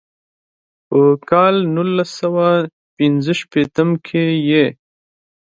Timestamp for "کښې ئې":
4.05-4.65